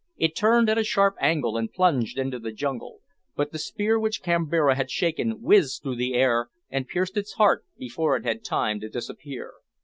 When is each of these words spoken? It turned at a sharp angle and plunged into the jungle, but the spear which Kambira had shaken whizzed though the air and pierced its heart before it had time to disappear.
It 0.17 0.35
turned 0.35 0.67
at 0.67 0.79
a 0.79 0.83
sharp 0.83 1.13
angle 1.21 1.57
and 1.57 1.71
plunged 1.71 2.17
into 2.17 2.39
the 2.39 2.51
jungle, 2.51 3.01
but 3.35 3.51
the 3.51 3.59
spear 3.59 3.99
which 3.99 4.23
Kambira 4.23 4.73
had 4.75 4.89
shaken 4.89 5.43
whizzed 5.43 5.83
though 5.83 5.93
the 5.93 6.15
air 6.15 6.47
and 6.71 6.87
pierced 6.87 7.17
its 7.17 7.33
heart 7.33 7.65
before 7.77 8.15
it 8.17 8.25
had 8.25 8.43
time 8.43 8.79
to 8.79 8.89
disappear. 8.89 9.53